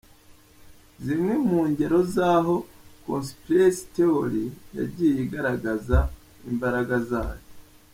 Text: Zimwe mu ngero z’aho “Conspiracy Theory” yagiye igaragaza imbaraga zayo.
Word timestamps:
Zimwe 1.03 1.33
mu 1.47 1.59
ngero 1.69 1.99
z’aho 2.13 2.55
“Conspiracy 3.05 3.83
Theory” 3.93 4.45
yagiye 4.77 5.13
igaragaza 5.25 5.99
imbaraga 6.49 6.95
zayo. 7.09 7.43